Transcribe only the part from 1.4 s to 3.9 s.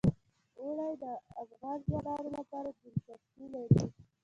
افغان ځوانانو لپاره دلچسپي لري.